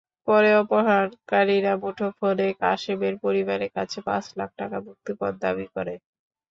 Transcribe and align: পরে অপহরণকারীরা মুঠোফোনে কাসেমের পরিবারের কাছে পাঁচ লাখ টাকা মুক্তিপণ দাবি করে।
পরে 0.27 0.49
অপহরণকারীরা 0.61 1.73
মুঠোফোনে 1.81 2.47
কাসেমের 2.61 3.15
পরিবারের 3.23 3.71
কাছে 3.75 3.97
পাঁচ 4.07 4.25
লাখ 4.39 4.49
টাকা 4.59 4.77
মুক্তিপণ 4.85 5.31
দাবি 5.43 5.67
করে। 5.75 5.93